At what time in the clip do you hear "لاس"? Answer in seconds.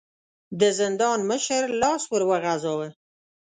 1.81-2.03